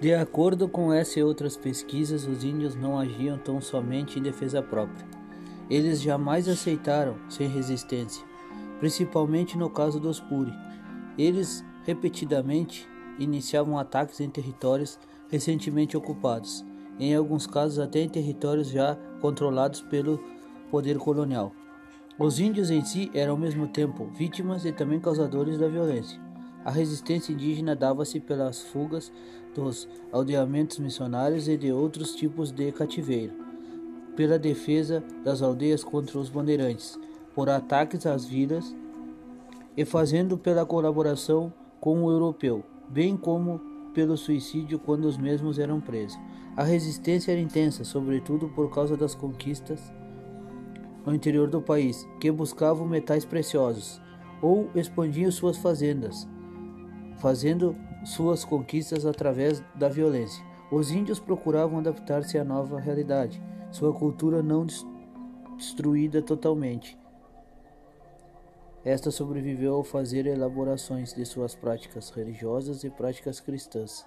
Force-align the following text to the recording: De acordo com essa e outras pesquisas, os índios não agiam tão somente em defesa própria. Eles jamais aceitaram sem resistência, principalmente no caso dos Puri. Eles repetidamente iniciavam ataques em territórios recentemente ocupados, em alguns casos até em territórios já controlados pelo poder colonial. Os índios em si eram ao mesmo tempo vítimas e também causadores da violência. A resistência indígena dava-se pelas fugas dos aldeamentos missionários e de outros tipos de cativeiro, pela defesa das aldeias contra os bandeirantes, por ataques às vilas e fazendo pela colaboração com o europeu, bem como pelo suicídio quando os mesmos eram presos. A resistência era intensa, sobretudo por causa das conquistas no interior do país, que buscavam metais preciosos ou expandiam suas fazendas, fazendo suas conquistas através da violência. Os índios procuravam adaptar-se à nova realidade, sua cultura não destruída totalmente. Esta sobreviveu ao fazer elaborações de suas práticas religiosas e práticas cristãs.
De 0.00 0.12
acordo 0.12 0.68
com 0.68 0.92
essa 0.92 1.18
e 1.18 1.22
outras 1.22 1.56
pesquisas, 1.56 2.26
os 2.26 2.44
índios 2.44 2.74
não 2.74 2.98
agiam 2.98 3.38
tão 3.38 3.60
somente 3.60 4.18
em 4.18 4.22
defesa 4.22 4.60
própria. 4.60 5.06
Eles 5.70 6.02
jamais 6.02 6.48
aceitaram 6.48 7.16
sem 7.28 7.48
resistência, 7.48 8.24
principalmente 8.80 9.56
no 9.56 9.70
caso 9.70 9.98
dos 9.98 10.20
Puri. 10.20 10.52
Eles 11.16 11.64
repetidamente 11.84 12.86
iniciavam 13.18 13.78
ataques 13.78 14.20
em 14.20 14.28
territórios 14.28 14.98
recentemente 15.30 15.96
ocupados, 15.96 16.64
em 16.98 17.14
alguns 17.14 17.46
casos 17.46 17.78
até 17.78 18.00
em 18.00 18.08
territórios 18.08 18.68
já 18.68 18.96
controlados 19.20 19.80
pelo 19.80 20.22
poder 20.70 20.98
colonial. 20.98 21.52
Os 22.18 22.38
índios 22.38 22.70
em 22.70 22.84
si 22.84 23.10
eram 23.14 23.32
ao 23.32 23.38
mesmo 23.38 23.68
tempo 23.68 24.06
vítimas 24.14 24.64
e 24.64 24.72
também 24.72 25.00
causadores 25.00 25.58
da 25.58 25.68
violência. 25.68 26.23
A 26.64 26.70
resistência 26.70 27.32
indígena 27.32 27.76
dava-se 27.76 28.18
pelas 28.18 28.62
fugas 28.62 29.12
dos 29.54 29.86
aldeamentos 30.10 30.78
missionários 30.78 31.46
e 31.46 31.56
de 31.56 31.70
outros 31.70 32.14
tipos 32.14 32.50
de 32.50 32.72
cativeiro, 32.72 33.34
pela 34.16 34.38
defesa 34.38 35.04
das 35.22 35.42
aldeias 35.42 35.84
contra 35.84 36.18
os 36.18 36.30
bandeirantes, 36.30 36.98
por 37.34 37.50
ataques 37.50 38.06
às 38.06 38.24
vilas 38.24 38.74
e 39.76 39.84
fazendo 39.84 40.38
pela 40.38 40.64
colaboração 40.64 41.52
com 41.80 42.02
o 42.02 42.10
europeu, 42.10 42.64
bem 42.88 43.14
como 43.16 43.60
pelo 43.92 44.16
suicídio 44.16 44.78
quando 44.78 45.04
os 45.04 45.18
mesmos 45.18 45.58
eram 45.58 45.80
presos. 45.80 46.18
A 46.56 46.62
resistência 46.62 47.32
era 47.32 47.40
intensa, 47.40 47.84
sobretudo 47.84 48.48
por 48.48 48.70
causa 48.70 48.96
das 48.96 49.14
conquistas 49.14 49.80
no 51.04 51.14
interior 51.14 51.50
do 51.50 51.60
país, 51.60 52.08
que 52.20 52.30
buscavam 52.30 52.86
metais 52.86 53.24
preciosos 53.24 54.00
ou 54.40 54.70
expandiam 54.74 55.30
suas 55.30 55.58
fazendas, 55.58 56.26
fazendo 57.18 57.76
suas 58.04 58.44
conquistas 58.44 59.06
através 59.06 59.62
da 59.74 59.88
violência. 59.88 60.44
Os 60.70 60.90
índios 60.90 61.18
procuravam 61.18 61.78
adaptar-se 61.78 62.38
à 62.38 62.44
nova 62.44 62.78
realidade, 62.80 63.42
sua 63.70 63.92
cultura 63.92 64.42
não 64.42 64.66
destruída 65.56 66.20
totalmente. 66.22 66.98
Esta 68.84 69.10
sobreviveu 69.10 69.74
ao 69.74 69.84
fazer 69.84 70.26
elaborações 70.26 71.14
de 71.14 71.24
suas 71.24 71.54
práticas 71.54 72.10
religiosas 72.10 72.84
e 72.84 72.90
práticas 72.90 73.40
cristãs. 73.40 74.04